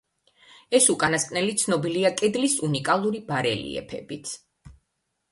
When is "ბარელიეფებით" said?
3.27-4.33